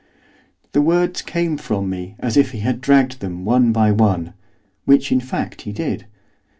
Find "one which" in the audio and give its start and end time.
3.91-5.11